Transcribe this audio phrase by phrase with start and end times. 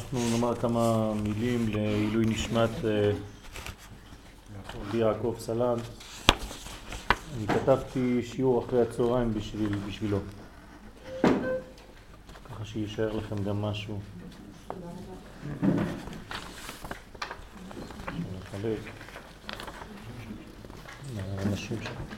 [0.00, 3.10] אנחנו נאמר כמה מילים לעילוי נשמת אה,
[4.94, 5.82] יעקב סלנט.
[7.36, 10.18] אני כתבתי שיעור אחרי הצהריים בשביל, בשבילו.
[12.44, 13.98] ככה שישאר לכם גם משהו.
[18.38, 18.78] נחלק
[21.16, 22.09] לאנשים שם.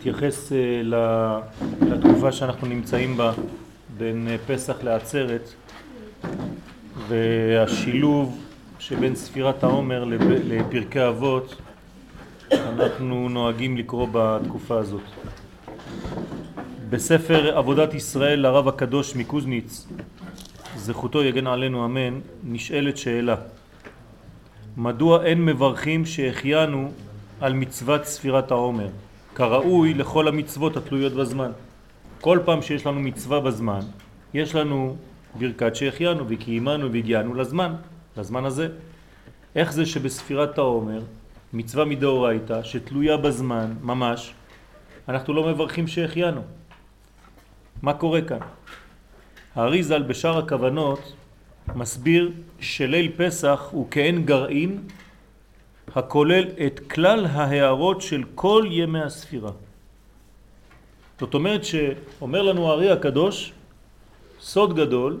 [0.00, 0.82] להתייחס אה,
[1.82, 3.32] לתקופה שאנחנו נמצאים בה
[3.98, 5.50] בין אה, פסח לעצרת
[7.08, 8.38] והשילוב
[8.78, 10.04] שבין ספירת העומר
[10.44, 11.56] לפרקי אבות
[12.52, 15.02] אנחנו נוהגים לקרוא בתקופה הזאת.
[16.90, 19.86] בספר עבודת ישראל לרב הקדוש מקוזניץ,
[20.76, 23.36] זכותו יגן עלינו אמן, נשאלת שאלה
[24.76, 26.90] מדוע אין מברכים שהחיינו
[27.40, 28.88] על מצוות ספירת העומר?
[29.34, 31.50] כראוי לכל המצוות התלויות בזמן.
[32.20, 33.80] כל פעם שיש לנו מצווה בזמן,
[34.34, 34.96] יש לנו
[35.38, 37.74] ברכת שהחיינו וקיימנו והגיענו לזמן,
[38.16, 38.68] לזמן הזה.
[39.56, 41.00] איך זה שבספירת העומר,
[41.52, 44.34] מצווה מדאורייתא שתלויה בזמן, ממש,
[45.08, 46.40] אנחנו לא מברכים שהחיינו?
[47.82, 48.38] מה קורה כאן?
[49.54, 51.12] האריזל בשאר הכוונות
[51.74, 54.78] מסביר שליל פסח הוא כאין גרעין
[55.94, 59.50] הכולל את כלל ההערות של כל ימי הספירה.
[61.20, 63.52] זאת אומרת שאומר לנו הארי הקדוש
[64.40, 65.18] סוד גדול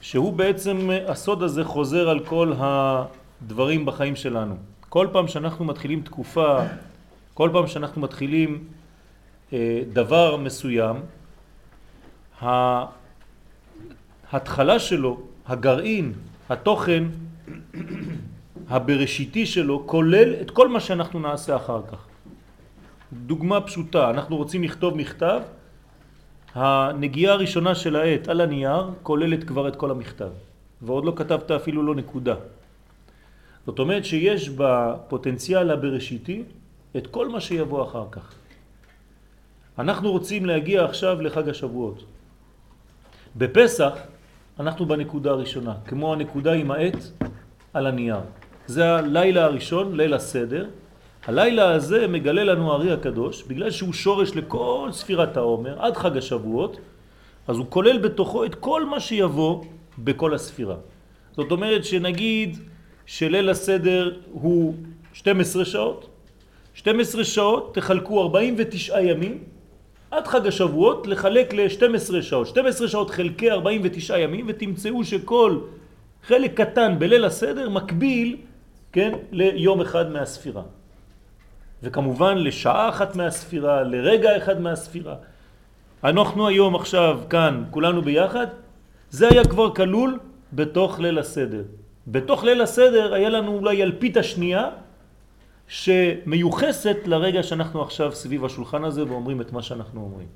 [0.00, 4.56] שהוא בעצם הסוד הזה חוזר על כל הדברים בחיים שלנו.
[4.88, 6.58] כל פעם שאנחנו מתחילים תקופה,
[7.34, 8.64] כל פעם שאנחנו מתחילים
[9.52, 10.96] אה, דבר מסוים,
[14.30, 16.12] ההתחלה שלו, הגרעין,
[16.48, 17.04] התוכן
[18.68, 22.06] הבראשיתי שלו כולל את כל מה שאנחנו נעשה אחר כך.
[23.12, 25.40] דוגמה פשוטה, אנחנו רוצים לכתוב מכתב,
[26.54, 30.30] הנגיעה הראשונה של העט על הנייר כוללת כבר את כל המכתב,
[30.82, 32.34] ועוד לא כתבת אפילו לא נקודה.
[33.66, 36.42] זאת אומרת שיש בפוטנציאל הבראשיתי
[36.96, 38.34] את כל מה שיבוא אחר כך.
[39.78, 42.04] אנחנו רוצים להגיע עכשיו לחג השבועות.
[43.36, 43.92] בפסח
[44.60, 46.98] אנחנו בנקודה הראשונה, כמו הנקודה עם העט
[47.72, 48.20] על הנייר.
[48.72, 50.66] זה הלילה הראשון, ליל הסדר.
[51.26, 56.76] הלילה הזה מגלה לנו הארי הקדוש, בגלל שהוא שורש לכל ספירת העומר, עד חג השבועות,
[57.48, 59.64] אז הוא כולל בתוכו את כל מה שיבוא
[59.98, 60.76] בכל הספירה.
[61.36, 62.58] זאת אומרת שנגיד
[63.06, 64.74] שליל הסדר הוא
[65.12, 66.08] 12 שעות,
[66.74, 69.38] 12 שעות תחלקו 49 ימים,
[70.10, 72.46] עד חג השבועות לחלק ל-12 שעות.
[72.46, 75.58] 12 שעות חלקי 49 ימים ותמצאו שכל
[76.26, 78.36] חלק קטן בליל הסדר מקביל
[78.92, 80.62] כן, ליום אחד מהספירה.
[81.82, 85.16] וכמובן לשעה אחת מהספירה, לרגע אחד מהספירה.
[86.04, 88.46] אנחנו היום עכשיו כאן, כולנו ביחד,
[89.10, 90.18] זה היה כבר כלול
[90.52, 91.62] בתוך ליל הסדר.
[92.06, 94.70] בתוך ליל הסדר היה לנו אולי אלפית השנייה
[95.68, 100.28] שמיוחסת לרגע שאנחנו עכשיו סביב השולחן הזה ואומרים את מה שאנחנו אומרים.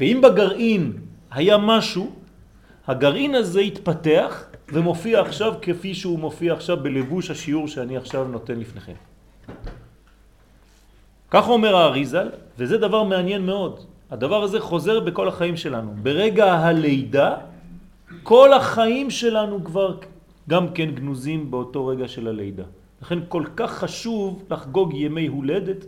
[0.00, 0.92] ואם בגרעין
[1.30, 2.12] היה משהו,
[2.86, 8.92] הגרעין הזה התפתח ומופיע עכשיו כפי שהוא מופיע עכשיו בלבוש השיעור שאני עכשיו נותן לפניכם.
[11.30, 13.80] כך אומר האריזל, וזה דבר מעניין מאוד.
[14.10, 15.94] הדבר הזה חוזר בכל החיים שלנו.
[16.02, 17.36] ברגע הלידה,
[18.22, 19.96] כל החיים שלנו כבר
[20.48, 22.64] גם כן גנוזים באותו רגע של הלידה.
[23.02, 25.84] לכן כל כך חשוב לחגוג ימי הולדת,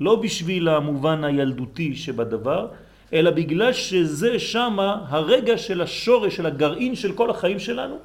[0.00, 2.68] לא בשביל המובן הילדותי שבדבר,
[3.12, 7.96] אלא בגלל שזה שמה הרגע של השורש, של הגרעין של כל החיים שלנו,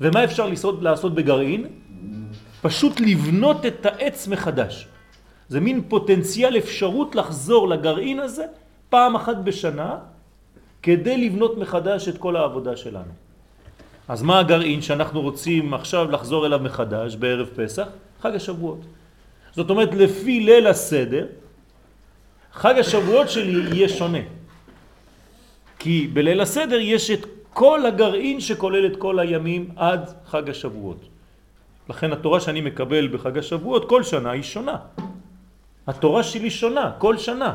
[0.00, 1.66] ומה אפשר לעשות, לעשות בגרעין?
[2.62, 4.88] פשוט לבנות את העץ מחדש.
[5.48, 8.44] זה מין פוטנציאל אפשרות לחזור לגרעין הזה
[8.88, 9.98] פעם אחת בשנה
[10.82, 13.12] כדי לבנות מחדש את כל העבודה שלנו.
[14.08, 17.88] אז מה הגרעין שאנחנו רוצים עכשיו לחזור אליו מחדש בערב פסח?
[18.20, 18.80] חג השבועות.
[19.52, 21.26] זאת אומרת לפי ליל הסדר
[22.52, 24.24] חג השבועות שלי יהיה שונה.
[25.78, 27.26] כי בליל הסדר יש את
[27.56, 31.00] כל הגרעין שכולל את כל הימים עד חג השבועות.
[31.88, 34.76] לכן התורה שאני מקבל בחג השבועות כל שנה היא שונה.
[35.86, 37.54] התורה שלי שונה כל שנה,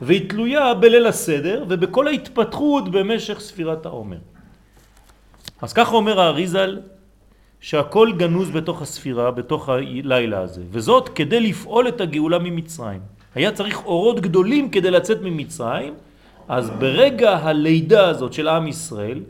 [0.00, 4.20] והיא תלויה בליל הסדר ובכל ההתפתחות במשך ספירת העומר.
[5.62, 6.80] אז ככה אומר האריזל
[7.60, 13.00] שהכל גנוז בתוך הספירה, בתוך הלילה הזה, וזאת כדי לפעול את הגאולה ממצרים.
[13.34, 15.94] היה צריך אורות גדולים כדי לצאת ממצרים,
[16.48, 19.20] אז ברגע הלידה הזאת של עם ישראל,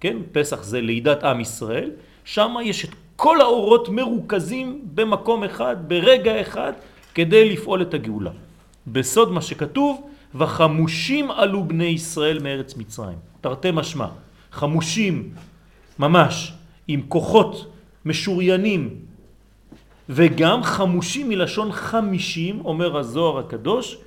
[0.00, 1.90] כן, פסח זה לידת עם ישראל,
[2.24, 6.72] שם יש את כל האורות מרוכזים במקום אחד, ברגע אחד,
[7.14, 8.30] כדי לפעול את הגאולה.
[8.86, 13.18] בסוד מה שכתוב, וחמושים עלו בני ישראל מארץ מצרים.
[13.40, 14.06] תרתי משמע,
[14.52, 15.30] חמושים
[15.98, 16.52] ממש,
[16.88, 17.66] עם כוחות
[18.04, 18.94] משוריינים,
[20.08, 23.98] וגם חמושים מלשון חמישים, אומר הזוהר הקדוש,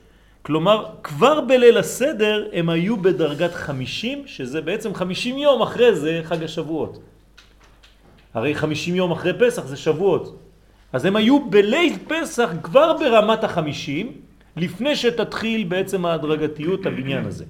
[0.42, 6.44] כלומר כבר בליל הסדר הם היו בדרגת חמישים, שזה בעצם חמישים יום אחרי זה חג
[6.44, 7.00] השבועות.
[8.34, 10.40] הרי חמישים יום אחרי פסח זה שבועות.
[10.94, 14.12] אז הם היו בליל פסח כבר ברמת החמישים,
[14.58, 17.46] לפני שתתחיל בעצם ההדרגתיות הבניין הזה.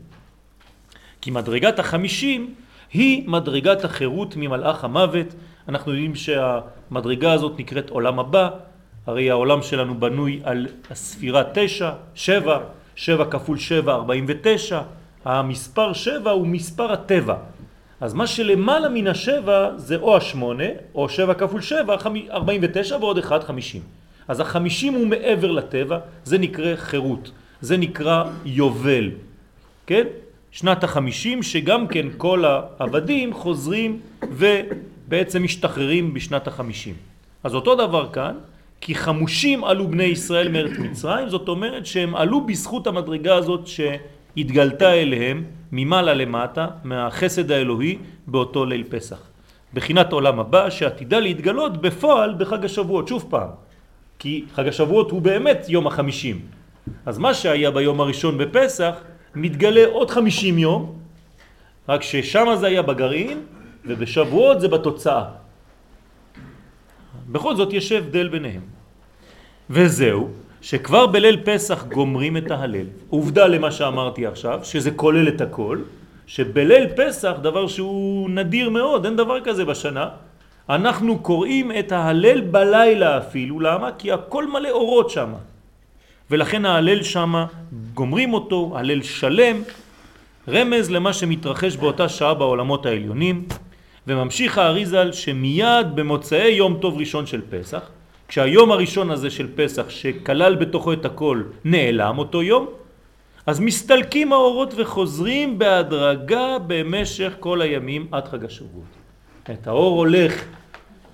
[1.22, 2.54] כי מדרגת החמישים
[2.94, 5.28] היא מדרגת החירות ממלאך המוות.
[5.70, 8.50] אנחנו יודעים שהמדרגה הזאת נקראת עולם הבא,
[9.06, 12.60] הרי העולם שלנו בנוי על הספירה תשע, שבע,
[13.00, 14.82] שבע כפול שבע, ארבעים ותשע,
[15.26, 17.36] המספר שבע הוא מספר הטבע.
[18.02, 21.96] אז מה שלמעלה מן השבע זה או השמונה, או שבע כפול שבע,
[22.32, 23.82] ארבעים ותשע ועוד אחד חמישים.
[24.28, 27.32] אז החמישים הוא מעבר לטבע, זה נקרא חירות,
[27.62, 29.12] זה נקרא יובל,
[29.88, 30.08] כן?
[30.52, 34.00] שנת החמישים שגם כן כל העבדים חוזרים
[34.32, 36.96] ובעצם משתחררים בשנת החמישים.
[37.44, 38.36] אז אותו דבר כאן,
[38.82, 44.94] כי חמושים עלו בני ישראל מארץ מצרים, זאת אומרת שהם עלו בזכות המדרגה הזאת שהתגלתה
[44.94, 47.98] אליהם ממעלה למטה, מהחסד האלוהי
[48.28, 49.20] באותו ליל פסח.
[49.74, 53.50] בחינת עולם הבא שעתידה להתגלות בפועל בחג השבועות, שוב פעם,
[54.20, 56.42] כי חג השבועות הוא באמת יום החמישים.
[57.06, 58.96] אז מה שהיה ביום הראשון בפסח
[59.36, 60.96] מתגלה עוד חמישים יום,
[61.90, 63.40] רק ששם זה היה בגרעין
[63.86, 65.39] ובשבועות זה בתוצאה.
[67.32, 68.62] בכל זאת יש הבדל ביניהם.
[69.70, 70.30] וזהו,
[70.62, 72.86] שכבר בליל פסח גומרים את ההלל.
[73.10, 75.78] עובדה למה שאמרתי עכשיו, שזה כולל את הכל,
[76.28, 80.10] שבליל פסח, דבר שהוא נדיר מאוד, אין דבר כזה בשנה,
[80.70, 83.90] אנחנו קוראים את ההלל בלילה אפילו, למה?
[83.98, 85.30] כי הכל מלא אורות שם.
[86.32, 87.34] ולכן ההלל שם,
[87.94, 89.62] גומרים אותו, הלל שלם,
[90.48, 93.46] רמז למה שמתרחש באותה שעה בעולמות העליונים,
[94.08, 97.90] וממשיך האריזל שמיד במוצאי יום טוב ראשון של פסח,
[98.28, 102.68] כשהיום הראשון הזה של פסח שכלל בתוכו את הכל נעלם אותו יום,
[103.46, 108.86] אז מסתלקים האורות וחוזרים בהדרגה במשך כל הימים עד חג השבועות.
[109.52, 110.46] את האור הולך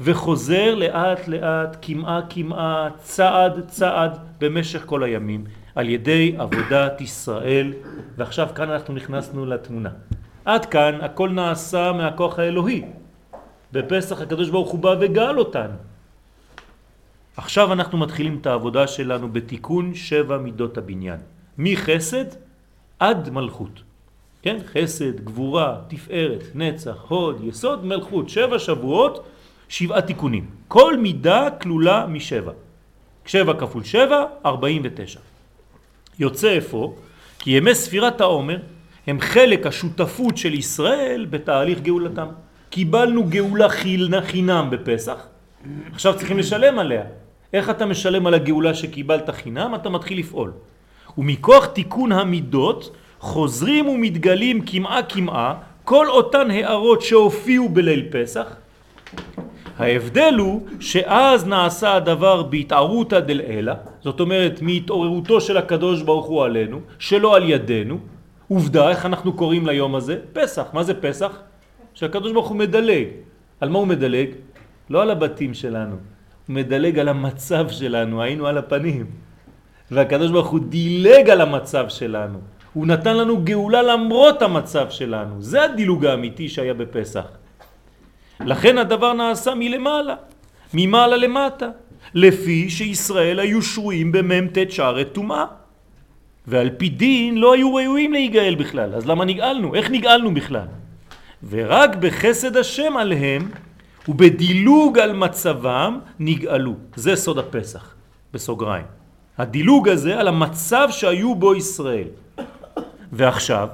[0.01, 5.43] וחוזר לאט לאט, כמעה כמעה, צעד צעד במשך כל הימים
[5.75, 7.73] על ידי עבודת ישראל
[8.17, 9.89] ועכשיו כאן אנחנו נכנסנו לתמונה.
[10.45, 12.81] עד כאן הכל נעשה מהכוח האלוהי.
[13.71, 15.73] בפסח הקדוש ברוך הוא בא וגאל אותנו.
[17.37, 21.19] עכשיו אנחנו מתחילים את העבודה שלנו בתיקון שבע מידות הבניין.
[21.57, 22.25] מחסד
[22.99, 23.81] עד מלכות.
[24.41, 24.57] כן?
[24.65, 28.29] חסד, גבורה, תפארת, נצח, הוד, יסוד, מלכות.
[28.29, 29.25] שבע שבועות,
[29.69, 30.45] שבעה תיקונים.
[30.67, 32.51] כל מידה כלולה משבע.
[33.25, 35.19] שבע כפול שבע, ארבעים ותשע.
[36.19, 36.95] יוצא איפה?
[37.39, 38.57] כי ימי ספירת העומר
[39.07, 42.27] הם חלק השותפות של ישראל בתהליך גאולתם.
[42.69, 43.69] קיבלנו גאולה
[44.21, 45.27] חינם בפסח,
[45.93, 47.03] עכשיו צריכים לשלם עליה.
[47.53, 49.75] איך אתה משלם על הגאולה שקיבלת חינם?
[49.75, 50.51] אתה מתחיל לפעול.
[51.17, 58.55] ומכוח תיקון המידות חוזרים ומתגלים כמעה כמעה כל אותן הערות שהופיעו בליל פסח.
[59.77, 66.79] ההבדל הוא שאז נעשה הדבר בהתערותא דלעילא, זאת אומרת מהתעוררותו של הקדוש ברוך הוא עלינו,
[66.99, 68.14] שלא על ידינו.
[68.47, 70.19] עובדה, איך אנחנו קוראים ליום הזה?
[70.33, 70.65] פסח.
[70.73, 71.39] מה זה פסח?
[71.93, 73.07] שהקדוש ברוך הוא מדלג.
[73.61, 74.29] על מה הוא מדלג?
[74.89, 75.95] לא על הבתים שלנו,
[76.49, 79.05] מדלג על המצב שלנו, היינו על הפנים.
[79.91, 82.39] והקדוש ברוך הוא דילג על המצב שלנו.
[82.73, 85.41] הוא נתן לנו גאולה למרות המצב שלנו.
[85.41, 87.25] זה הדילוג האמיתי שהיה בפסח.
[88.39, 90.15] לכן הדבר נעשה מלמעלה,
[90.73, 91.69] ממעלה למטה,
[92.13, 95.45] לפי שישראל היו שרויים במ"ט שערי טומאה.
[96.47, 99.75] ועל פי דין לא היו ראויים להיגאל בכלל, אז למה נגאלנו?
[99.75, 100.67] איך נגאלנו בכלל?
[101.49, 103.49] ורק בחסד השם עליהם
[104.07, 106.73] ובדילוג על מצבם נגאלו.
[106.95, 107.95] זה סוד הפסח,
[108.33, 108.85] בסוגריים.
[109.37, 112.07] הדילוג הזה על המצב שהיו בו ישראל.
[113.11, 113.67] ועכשיו,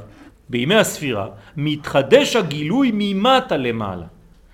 [0.50, 4.06] בימי הספירה, מתחדש הגילוי ממטה למעלה.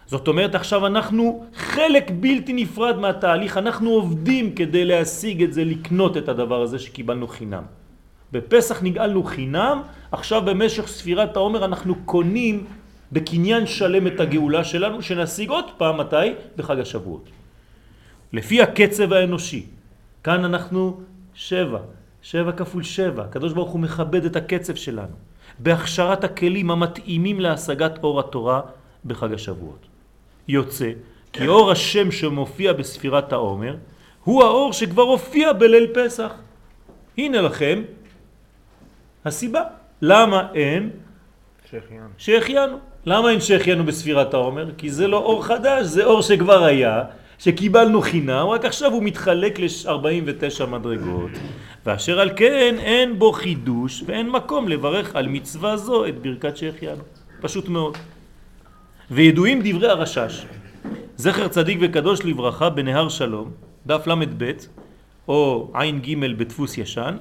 [0.05, 6.17] זאת אומרת עכשיו אנחנו חלק בלתי נפרד מהתהליך, אנחנו עובדים כדי להשיג את זה, לקנות
[6.17, 7.63] את הדבר הזה שקיבלנו חינם.
[8.31, 9.81] בפסח נגאלנו חינם,
[10.11, 12.65] עכשיו במשך ספירת העומר אנחנו קונים
[13.11, 16.33] בקניין שלם את הגאולה שלנו, שנשיג עוד פעם מתי?
[16.57, 17.29] בחג השבועות.
[18.33, 19.65] לפי הקצב האנושי.
[20.23, 20.99] כאן אנחנו
[21.33, 21.79] שבע,
[22.21, 23.23] שבע כפול שבע.
[23.23, 25.15] הקדוש ברוך הוא מכבד את הקצב שלנו.
[25.59, 28.61] בהכשרת הכלים המתאימים להשגת אור התורה
[29.05, 29.85] בחג השבועות.
[30.47, 30.91] יוצא
[31.33, 33.75] כי אור השם שמופיע בספירת העומר
[34.23, 36.31] הוא האור שכבר הופיע בליל פסח.
[37.17, 37.81] הנה לכם
[39.27, 39.61] הסיבה.
[40.01, 40.89] למה אין
[41.71, 42.07] שהחיינו.
[42.17, 42.77] שהחיינו.
[43.05, 44.71] למה אין שהחיינו בספירת העומר?
[44.77, 47.03] כי זה לא אור חדש, זה אור שכבר היה,
[47.39, 51.31] שקיבלנו חינם, רק עכשיו הוא מתחלק ל-49 מדרגות.
[51.85, 57.03] ואשר על כן אין בו חידוש ואין מקום לברך על מצווה זו את ברכת שהחיינו.
[57.41, 57.97] פשוט מאוד.
[59.11, 60.45] וידועים דברי הרשש.
[61.17, 63.51] זכר צדיק וקדוש לברכה בנהר שלום,
[63.85, 64.51] דף ל"ב,
[65.27, 67.17] או עין ג' בדפוס ישן,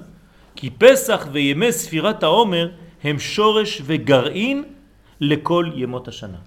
[0.56, 2.68] כי פסח וימי ספירת העומר
[3.04, 4.64] הם שורש וגרעין
[5.20, 6.38] לכל ימות השנה.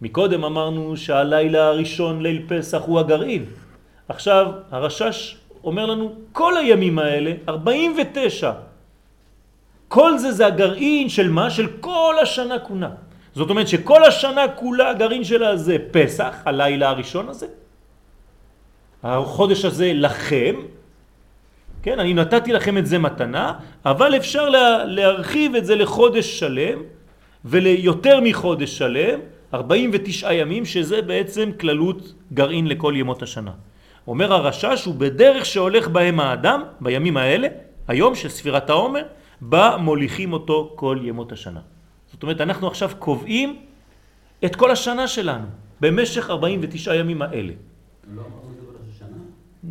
[0.00, 3.44] מקודם אמרנו שהלילה הראשון, ליל פסח, הוא הגרעין.
[4.08, 8.52] עכשיו הרשש אומר לנו כל הימים האלה, 49,
[9.88, 11.50] כל זה זה הגרעין של מה?
[11.50, 12.90] של כל השנה כולה.
[13.34, 17.46] זאת אומרת שכל השנה כולה הגרעין שלה זה פסח, הלילה הראשון הזה,
[19.02, 20.54] החודש הזה לכם,
[21.86, 23.52] כן, אני נתתי לכם את זה מתנה,
[23.84, 26.78] אבל אפשר לה, להרחיב את זה לחודש שלם
[27.44, 29.20] וליותר מחודש שלם,
[29.54, 33.50] 49 ימים, שזה בעצם כללות גרעין לכל ימות השנה.
[34.06, 37.48] אומר הרשש, הוא בדרך שהולך בהם האדם, בימים האלה,
[37.88, 39.02] היום של ספירת העומר,
[39.40, 41.60] בה מוליכים אותו כל ימות השנה.
[42.12, 43.56] זאת אומרת, אנחנו עכשיו קובעים
[44.44, 45.46] את כל השנה שלנו
[45.80, 47.52] במשך 49 ימים האלה.
[48.14, 49.16] לא אמרנו את זה בראש השנה?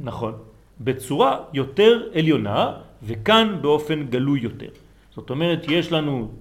[0.03, 0.54] נכון.
[0.79, 2.71] בצורה יותר עליונה,
[3.03, 4.69] וכאן באופן גלוי יותר.
[5.15, 6.31] זאת אומרת, יש לנו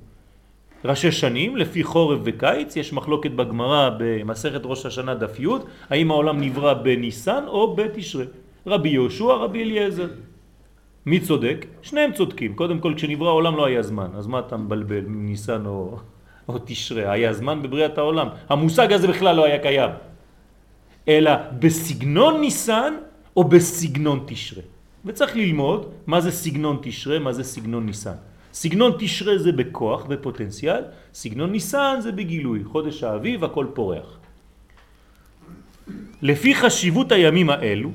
[0.85, 5.47] ראשי שנים לפי חורף וקיץ, יש מחלוקת בגמרא במסכת ראש השנה דף י',
[5.91, 8.25] האם העולם נברא בניסן או בתשרה.
[8.67, 10.09] רבי יהושע, רבי אליעזר.
[11.07, 11.67] מי צודק?
[11.83, 12.55] שניהם צודקים.
[12.55, 15.99] קודם כל, כשנברא העולם לא היה זמן, אז מה אתה מבלבל, ניסן או,
[16.49, 17.12] או תשרה?
[17.12, 18.29] היה זמן בבריאת העולם.
[18.49, 19.91] המושג הזה בכלל לא היה קיים.
[21.09, 22.95] אלא בסגנון ניסן
[23.37, 24.62] או בסגנון תשרה.
[25.05, 28.17] וצריך ללמוד מה זה סגנון תשרה, מה זה סגנון ניסן.
[28.53, 30.83] סגנון תשרה זה בכוח ופוטנציאל,
[31.14, 34.19] סגנון ניסן זה בגילוי, חודש האביב הכל פורח.
[36.23, 37.91] לפי חשיבות הימים האלו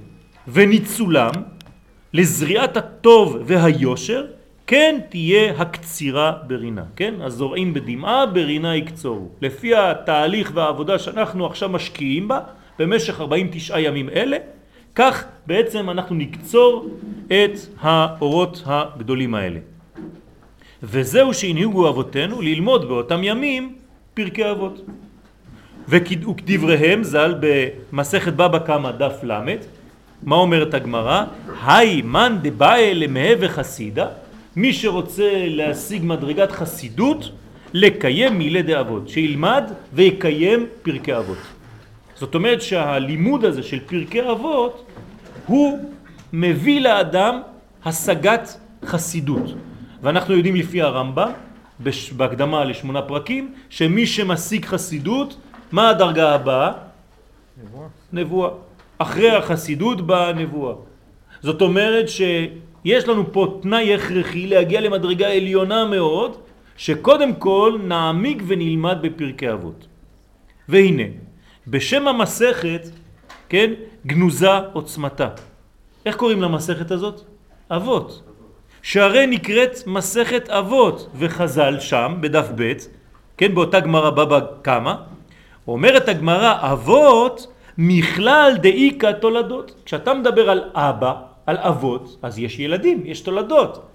[0.47, 1.31] וניצולם
[2.13, 4.25] לזריעת הטוב והיושר,
[4.67, 7.13] כן תהיה הקצירה ברינה, כן?
[7.21, 9.29] הזורעים בדמעה ברינה יקצורו.
[9.41, 12.39] לפי התהליך והעבודה שאנחנו עכשיו משקיעים בה
[12.79, 14.37] במשך 49 ימים אלה,
[14.99, 16.89] כך בעצם אנחנו נקצור
[17.27, 19.59] את האורות הגדולים האלה.
[20.83, 23.75] וזהו שהנהיגו אבותינו ללמוד באותם ימים
[24.13, 24.81] פרקי אבות.
[25.87, 29.55] וכדבריהם ז"ל במסכת בבא קמא דף ל',
[30.23, 31.23] מה אומרת הגמרא?
[31.65, 34.07] היי מן דבאי למהווה חסידה,
[34.55, 37.31] מי שרוצה להשיג מדרגת חסידות,
[37.73, 39.63] לקיים מילי דאבות, שילמד
[39.93, 41.58] ויקיים פרקי אבות.
[42.19, 44.85] זאת אומרת שהלימוד הזה של פרקי אבות
[45.45, 45.79] הוא
[46.33, 47.41] מביא לאדם
[47.85, 49.55] השגת חסידות.
[50.01, 51.31] ואנחנו יודעים לפי הרמב"ם,
[52.17, 55.37] בהקדמה לשמונה פרקים, שמי שמשיג חסידות,
[55.71, 56.71] מה הדרגה הבאה?
[57.63, 57.87] נבואה.
[58.13, 58.49] נבואה.
[58.97, 60.73] אחרי החסידות באה הנבואה.
[61.41, 66.37] זאת אומרת שיש לנו פה תנאי הכרחי להגיע למדרגה עליונה מאוד,
[66.77, 69.87] שקודם כל נעמיק ונלמד בפרקי אבות.
[70.69, 71.28] והנה,
[71.69, 72.81] בשם המסכת,
[73.49, 73.73] כן,
[74.05, 75.29] גנוזה עוצמתה.
[76.05, 77.21] איך קוראים למסכת הזאת?
[77.71, 78.23] אבות.
[78.81, 82.73] שהרי נקראת מסכת אבות, וחז"ל שם, בדף ב',
[83.37, 84.93] כן, באותה גמרא בבא קמא,
[85.67, 87.47] אומרת הגמרא, אבות
[87.77, 89.81] מכלל דאיקה תולדות.
[89.85, 91.13] כשאתה מדבר על אבא,
[91.45, 93.85] על אבות, אז יש ילדים, יש תולדות.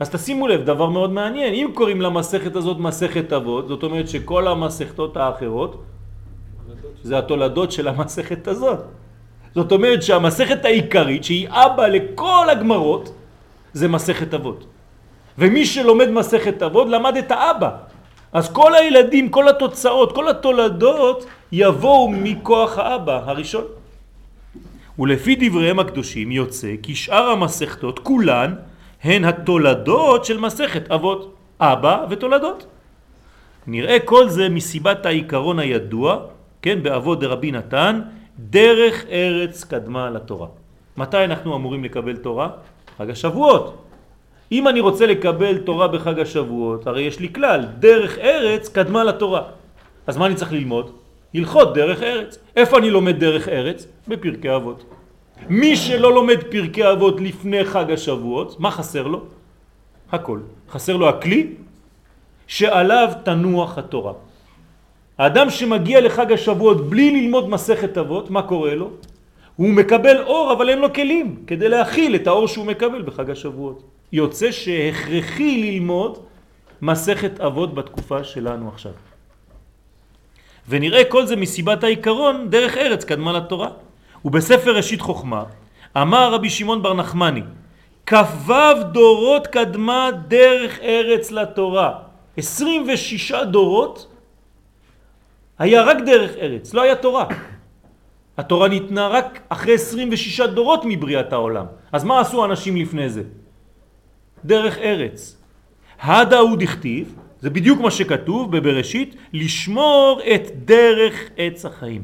[0.00, 4.48] אז תשימו לב, דבר מאוד מעניין, אם קוראים למסכת הזאת מסכת אבות, זאת אומרת שכל
[4.48, 5.82] המסכתות האחרות
[7.08, 8.78] זה התולדות של המסכת הזאת.
[9.54, 13.14] זאת אומרת שהמסכת העיקרית, שהיא אבא לכל הגמרות,
[13.72, 14.66] זה מסכת אבות.
[15.38, 17.70] ומי שלומד מסכת אבות למד את האבא.
[18.32, 23.64] אז כל הילדים, כל התוצאות, כל התולדות יבואו מכוח האבא הראשון.
[24.98, 28.54] ולפי דבריהם הקדושים יוצא כי שאר המסכתות כולן
[29.02, 32.66] הן התולדות של מסכת אבות, אבא ותולדות.
[33.66, 36.37] נראה כל זה מסיבת העיקרון הידוע,
[36.68, 38.00] כן, באבות דרבי נתן,
[38.38, 40.46] דרך ארץ קדמה לתורה.
[40.96, 42.48] מתי אנחנו אמורים לקבל תורה?
[42.98, 43.84] חג השבועות.
[44.52, 49.42] אם אני רוצה לקבל תורה בחג השבועות, הרי יש לי כלל, דרך ארץ קדמה לתורה.
[50.06, 50.90] אז מה אני צריך ללמוד?
[51.34, 52.38] הלכות דרך ארץ.
[52.56, 53.86] איפה אני לומד דרך ארץ?
[54.08, 54.84] בפרקי אבות.
[55.48, 59.20] מי שלא לומד פרקי אבות לפני חג השבועות, מה חסר לו?
[60.12, 60.40] הכל.
[60.70, 61.46] חסר לו הכלי
[62.46, 64.27] שעליו תנוח התורה.
[65.18, 68.90] האדם שמגיע לחג השבועות בלי ללמוד מסכת אבות, מה קורה לו?
[69.56, 73.82] הוא מקבל אור אבל אין לו כלים כדי להכיל את האור שהוא מקבל בחג השבועות.
[74.12, 76.18] יוצא שהכרחי ללמוד
[76.82, 78.92] מסכת אבות בתקופה שלנו עכשיו.
[80.68, 83.68] ונראה כל זה מסיבת העיקרון דרך ארץ קדמה לתורה.
[84.24, 85.44] ובספר ראשית חוכמה
[85.96, 87.42] אמר רבי שמעון בר נחמני
[88.06, 88.52] כ"ו
[88.92, 91.92] דורות קדמה דרך ארץ לתורה
[92.36, 94.06] 26 דורות
[95.58, 97.26] היה רק דרך ארץ, לא היה תורה.
[98.38, 101.66] התורה ניתנה רק אחרי 26 דורות מבריאת העולם.
[101.92, 103.22] אז מה עשו אנשים לפני זה?
[104.44, 105.36] דרך ארץ.
[106.00, 112.02] הדה הוא דכתיב, זה בדיוק מה שכתוב בבראשית, לשמור את דרך עץ החיים.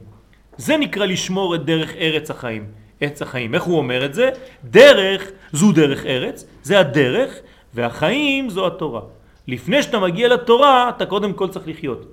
[0.56, 2.66] זה נקרא לשמור את דרך ארץ החיים.
[3.00, 3.54] עץ החיים.
[3.54, 4.30] איך הוא אומר את זה?
[4.64, 7.38] דרך זו דרך ארץ, זה הדרך,
[7.74, 9.00] והחיים זו התורה.
[9.48, 12.06] לפני שאתה מגיע לתורה, אתה קודם כל צריך לחיות.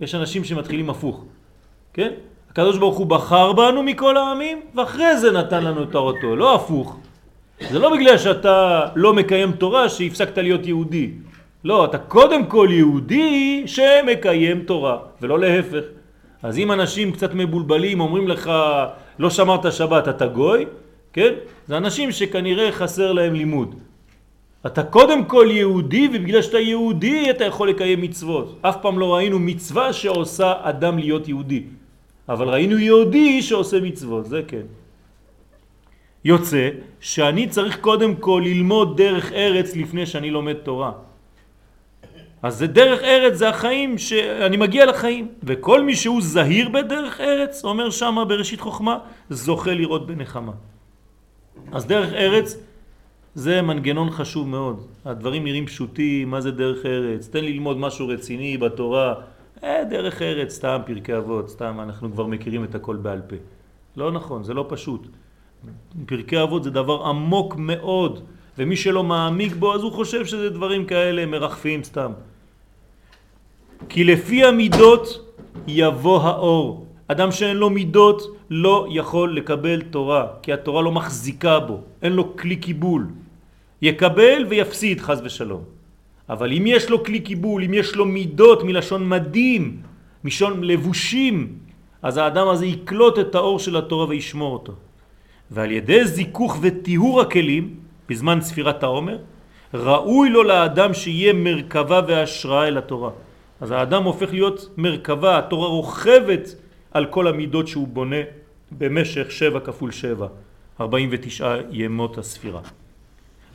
[0.00, 1.24] יש אנשים שמתחילים הפוך,
[1.94, 2.10] כן?
[2.50, 6.96] הקדוש ברוך הוא בחר בנו מכל העמים, ואחרי זה נתן לנו את תורתו, לא הפוך.
[7.70, 11.10] זה לא בגלל שאתה לא מקיים תורה שהפסקת להיות יהודי.
[11.64, 15.84] לא, אתה קודם כל יהודי שמקיים תורה, ולא להפך.
[16.42, 18.50] אז אם אנשים קצת מבולבלים אומרים לך
[19.18, 20.66] לא שמרת שבת אתה גוי,
[21.12, 21.32] כן?
[21.66, 23.74] זה אנשים שכנראה חסר להם לימוד.
[24.66, 28.58] אתה קודם כל יהודי ובגלל שאתה יהודי אתה יכול לקיים מצוות.
[28.62, 31.62] אף פעם לא ראינו מצווה שעושה אדם להיות יהודי.
[32.28, 34.66] אבל ראינו יהודי שעושה מצוות, זה כן.
[36.24, 40.92] יוצא שאני צריך קודם כל ללמוד דרך ארץ לפני שאני לומד תורה.
[42.42, 45.28] אז זה דרך ארץ, זה החיים, שאני מגיע לחיים.
[45.42, 48.98] וכל מי שהוא זהיר בדרך ארץ, אומר שמה בראשית חוכמה,
[49.30, 50.52] זוכה לראות בנחמה.
[51.72, 52.56] אז דרך ארץ
[53.38, 54.86] זה מנגנון חשוב מאוד.
[55.04, 57.28] הדברים נראים פשוטים, מה זה דרך ארץ?
[57.28, 59.14] תן ללמוד משהו רציני בתורה.
[59.64, 63.36] אה, דרך ארץ, סתם פרקי אבות, סתם אנחנו כבר מכירים את הכל בעל פה.
[63.96, 65.06] לא נכון, זה לא פשוט.
[66.06, 68.20] פרקי אבות זה דבר עמוק מאוד.
[68.58, 72.12] ומי שלא מעמיק בו אז הוא חושב שזה דברים כאלה מרחפים סתם.
[73.88, 75.06] כי לפי המידות
[75.66, 76.86] יבוא האור.
[77.06, 82.36] אדם שאין לו מידות לא יכול לקבל תורה, כי התורה לא מחזיקה בו, אין לו
[82.36, 83.27] כלי קיבול.
[83.82, 85.62] יקבל ויפסיד חז ושלום.
[86.28, 89.82] אבל אם יש לו כלי קיבול, אם יש לו מידות מלשון מדים,
[90.24, 91.52] מלשון לבושים,
[92.02, 94.72] אז האדם הזה יקלוט את האור של התורה וישמור אותו.
[95.50, 97.74] ועל ידי זיכוך וטיהור הכלים,
[98.08, 99.18] בזמן ספירת העומר,
[99.74, 103.10] ראוי לו לאדם שיהיה מרכבה והשראה אל התורה.
[103.60, 106.54] אז האדם הופך להיות מרכבה, התורה רוכבת
[106.90, 108.22] על כל המידות שהוא בונה
[108.72, 110.26] במשך שבע כפול שבע,
[110.80, 112.60] 49 ימות הספירה.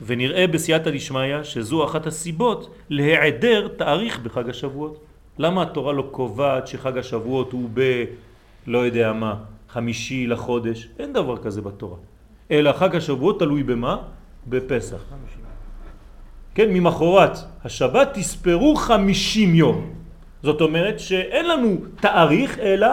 [0.02, 5.00] ונראה בסייעתא דשמיא שזו אחת הסיבות להיעדר תאריך בחג השבועות.
[5.38, 8.04] למה התורה לא קובעת שחג השבועות הוא ב...
[8.68, 9.36] לא יודע מה,
[9.70, 10.90] חמישי לחודש?
[11.00, 11.98] אין דבר כזה בתורה.
[12.52, 13.98] אלא חג השבועות תלוי במה?
[14.48, 15.04] בפסח.
[16.56, 19.94] כן, ממחורת השבת תספרו חמישים יום.
[20.44, 22.88] זאת אומרת שאין לנו תאריך אלא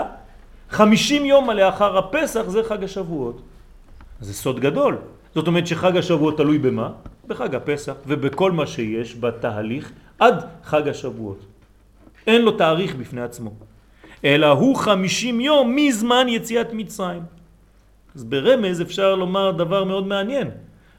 [0.70, 3.40] חמישים יום לאחר הפסח זה חג השבועות.
[4.20, 4.96] זה סוד גדול.
[5.35, 6.90] זאת אומרת שחג השבועות תלוי במה?
[7.27, 11.38] בחג הפסח ובכל מה שיש בתהליך עד חג השבועות.
[12.27, 13.51] אין לו תאריך בפני עצמו.
[14.25, 17.23] אלא הוא חמישים יום מזמן יציאת מצרים.
[18.14, 20.51] אז ברמז אפשר לומר דבר מאוד מעניין.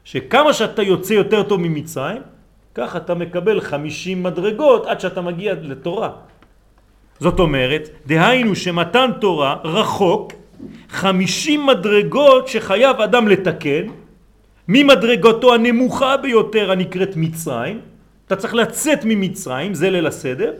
[0.04, 2.22] שכמה שאתה יוצא יותר טוב ממצרים,
[2.74, 6.10] כך אתה מקבל 50 מדרגות עד שאתה מגיע לתורה.
[7.20, 10.32] זאת אומרת, דהיינו שמתן תורה רחוק
[10.88, 13.86] 50 מדרגות שחייב אדם לתקן
[14.68, 17.80] ממדרגתו הנמוכה ביותר הנקראת מצרים,
[18.26, 20.52] אתה צריך לצאת ממצרים, זה ליל הסדר,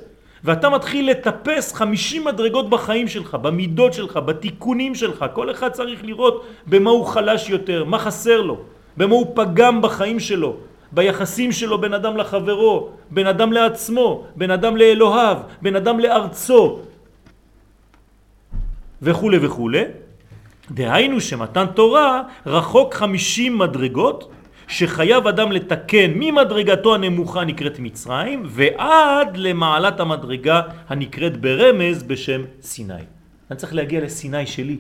[0.45, 6.47] ואתה מתחיל לטפס 50 מדרגות בחיים שלך, במידות שלך, בתיקונים שלך, כל אחד צריך לראות
[6.67, 8.61] במה הוא חלש יותר, מה חסר לו.
[8.97, 10.57] במה הוא פגם בחיים שלו,
[10.93, 16.79] ביחסים שלו בין אדם לחברו, בין אדם לעצמו, בין אדם לאלוהיו, בין אדם לארצו
[19.03, 19.71] וכו' וכו'.
[20.75, 24.31] דהיינו שמתן תורה רחוק חמישים מדרגות
[24.69, 32.95] שחייב אדם לתקן ממדרגתו הנמוכה נקראת מצרים ועד למעלת המדרגה הנקראת ברמז בשם סיני.
[33.51, 34.77] אני צריך להגיע לסיני שלי.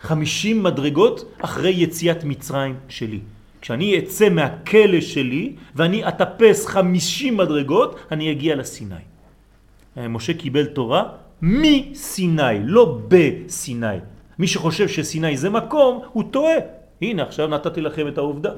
[0.00, 3.20] חמישים מדרגות אחרי יציאת מצרים שלי.
[3.60, 8.94] כשאני אצא מהכלא שלי ואני אטפס חמישים מדרגות, אני אגיע לסיני.
[9.98, 11.04] אה, משה קיבל תורה
[11.42, 14.15] מסיני, לא בסיני.
[14.38, 16.54] מי שחושב שסיני זה מקום, הוא טועה.
[17.02, 18.50] הנה עכשיו נתתי לכם את העובדה.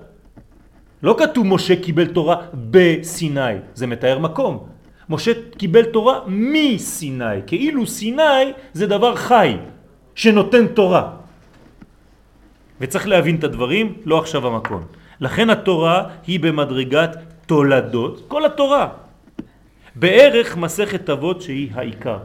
[1.02, 4.66] לא כתוב משה קיבל תורה בסיני, זה מתאר מקום.
[5.08, 9.56] משה קיבל תורה מסיני, כאילו סיני זה דבר חי,
[10.14, 11.10] שנותן תורה.
[12.80, 14.82] וצריך להבין את הדברים, לא עכשיו המקום.
[15.20, 18.88] לכן התורה היא במדרגת תולדות, כל התורה.
[19.94, 22.18] בערך מסכת אבות שהיא העיקר.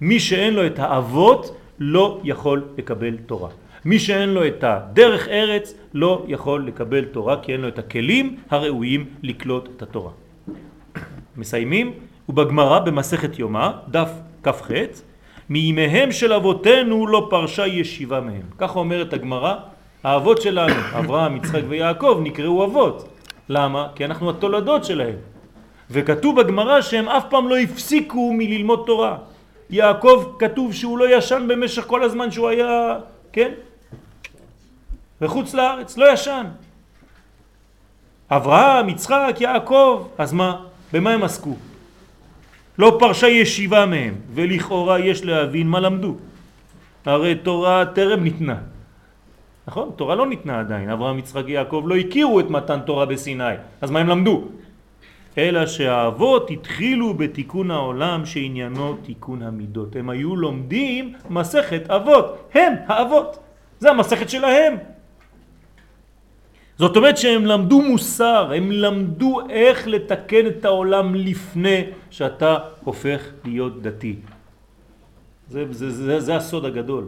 [0.00, 3.48] מי שאין לו את האבות לא יכול לקבל תורה.
[3.84, 8.36] מי שאין לו את הדרך ארץ לא יכול לקבל תורה כי אין לו את הכלים
[8.50, 10.10] הראויים לקלוט את התורה.
[11.36, 11.92] מסיימים?
[12.28, 14.10] ובגמרא במסכת יומא, דף
[14.42, 14.70] כ"ח,
[15.48, 18.42] מימיהם של אבותינו לא פרשה ישיבה מהם.
[18.58, 19.54] ככה אומרת הגמרא,
[20.04, 23.08] האבות שלנו, אברהם, יצחק ויעקב, נקראו אבות.
[23.48, 23.88] למה?
[23.94, 25.14] כי אנחנו התולדות שלהם.
[25.90, 29.16] וכתוב בגמרא שהם אף פעם לא הפסיקו מללמוד תורה.
[29.70, 32.98] יעקב כתוב שהוא לא ישן במשך כל הזמן שהוא היה,
[33.32, 33.52] כן?
[35.20, 36.46] בחוץ לארץ, לא ישן.
[38.30, 40.64] אברהם, יצחק, יעקב, אז מה?
[40.92, 41.56] במה הם עסקו?
[42.78, 46.16] לא פרשה ישיבה מהם, ולכאורה יש להבין מה למדו.
[47.04, 48.56] הרי תורה טרם ניתנה.
[49.66, 49.90] נכון?
[49.96, 50.90] תורה לא ניתנה עדיין.
[50.90, 53.54] אברהם, יצחק, יעקב לא הכירו את מתן תורה בסיני.
[53.80, 54.44] אז מה הם למדו?
[55.38, 59.96] אלא שהאבות התחילו בתיקון העולם שעניינו תיקון המידות.
[59.96, 62.48] הם היו לומדים מסכת אבות.
[62.54, 63.38] הם האבות.
[63.78, 64.76] זה המסכת שלהם.
[66.78, 73.82] זאת אומרת שהם למדו מוסר, הם למדו איך לתקן את העולם לפני שאתה הופך להיות
[73.82, 74.16] דתי.
[75.48, 77.06] זה, זה, זה, זה הסוד הגדול.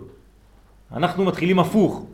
[0.93, 2.07] אנחנו מתחילים הפוך.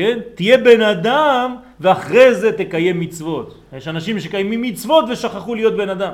[0.00, 0.18] כן?
[0.34, 3.48] תהיה בן אדם ואחרי זה תקיים מצוות.
[3.76, 6.12] יש אנשים שקיימים מצוות ושכחו להיות בן אדם.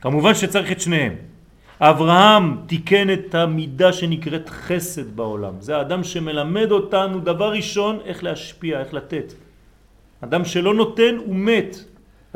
[0.00, 1.14] כמובן שצריך את שניהם.
[1.80, 5.60] אברהם תיקן את המידה שנקראת חסד בעולם.
[5.60, 9.32] זה האדם שמלמד אותנו דבר ראשון איך להשפיע, איך לתת.
[10.24, 11.76] אדם שלא נותן הוא מת.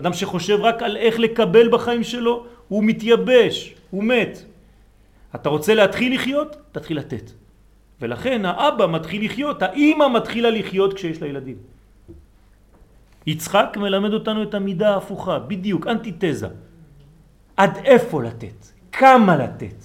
[0.01, 4.45] אדם שחושב רק על איך לקבל בחיים שלו הוא מתייבש, הוא מת.
[5.35, 6.57] אתה רוצה להתחיל לחיות?
[6.73, 7.46] תתחיל לתת.
[8.01, 11.57] ולכן האבא מתחיל לחיות, האימא מתחילה לחיות כשיש לה ילדים.
[13.27, 16.49] יצחק מלמד אותנו את המידה ההפוכה, בדיוק, אנטיתזה.
[17.57, 18.67] עד איפה לתת?
[18.93, 19.85] כמה לתת?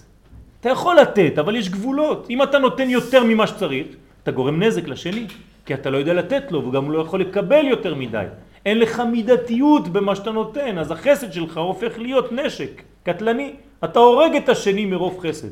[0.60, 2.28] אתה יכול לתת, אבל יש גבולות.
[2.30, 3.88] אם אתה נותן יותר ממה שצריך,
[4.24, 5.28] אתה גורם נזק לשני,
[5.66, 8.26] כי אתה לא יודע לתת לו, וגם הוא לא יכול לקבל יותר מדי.
[8.66, 13.54] אין לך מידתיות במה שאתה נותן, אז החסד שלך הופך להיות נשק קטלני.
[13.84, 15.48] אתה הורג את השני מרוב חסד.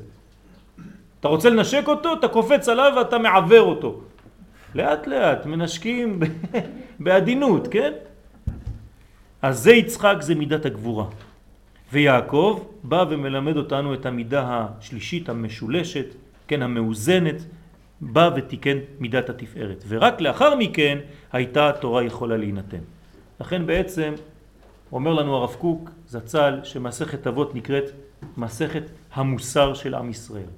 [1.20, 4.02] אתה רוצה לנשק אותו, אתה קופץ עליו ואתה מעבר אותו.
[4.76, 6.20] לאט לאט, מנשקים
[7.00, 7.94] בעדינות, כן?
[9.42, 11.06] אז זה יצחק, זה מידת הגבורה.
[11.92, 16.06] ויעקב בא ומלמד אותנו את המידה השלישית, המשולשת,
[16.48, 17.46] כן, המאוזנת,
[18.02, 19.84] בא ותיקן מידת התפארת.
[19.88, 20.98] ורק לאחר מכן
[21.32, 22.82] הייתה התורה יכולה להינתן.
[23.40, 24.14] לכן בעצם
[24.92, 27.92] אומר לנו הרב קוק זצ"ל שמסכת אבות נקראת
[28.38, 30.50] מסכת המוסר של עם ישראל.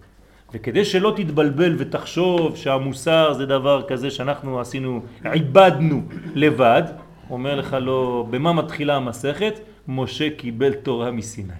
[0.53, 6.01] וכדי שלא תתבלבל ותחשוב שהמוסר זה דבר כזה שאנחנו עשינו, עיבדנו
[6.35, 6.83] לבד,
[7.29, 9.59] אומר לך לא, במה מתחילה המסכת?
[9.87, 11.53] משה קיבל תורה מסיני.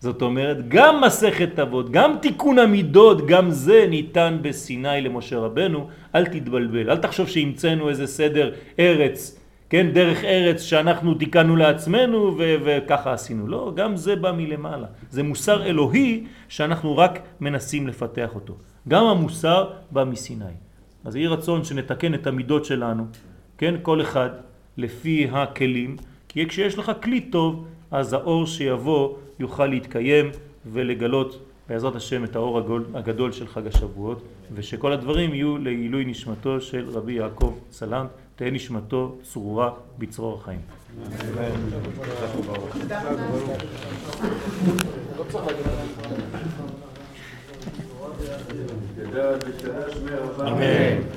[0.00, 5.88] זאת אומרת, גם מסכת אבות, גם תיקון המידות, גם זה ניתן בסיני למשה רבנו.
[6.14, 9.38] אל תתבלבל, אל תחשוב שהמצאנו איזה סדר ארץ,
[9.72, 13.46] כן, דרך ארץ שאנחנו תיקנו לעצמנו ו- וככה עשינו.
[13.46, 14.86] לא, גם זה בא מלמעלה.
[15.10, 18.54] זה מוסר אלוהי שאנחנו רק מנסים לפתח אותו.
[18.88, 20.44] גם המוסר בא מסיני.
[21.04, 23.06] אז יהי רצון שנתקן את המידות שלנו,
[23.58, 24.30] כן, כל אחד
[24.76, 25.96] לפי הכלים,
[26.28, 30.30] כי כשיש לך כלי טוב, אז האור שיבוא יוכל להתקיים
[30.72, 32.60] ולגלות בעזרת השם את האור
[32.94, 34.22] הגדול של חג השבועות,
[34.54, 38.06] ושכל הדברים יהיו לעילוי נשמתו של רבי יעקב סלם,
[38.36, 40.60] תהא נשמתו צרורה בצרור החיים.
[50.40, 51.02] אמן.